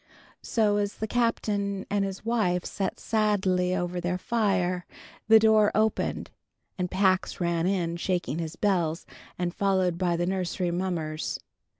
[0.41, 4.87] So as the Captain and his wife sat sadly over their fire,
[5.27, 6.31] the door opened,
[6.75, 9.05] and Pax ran in shaking his bells,
[9.37, 11.39] and followed by the nursery mummers.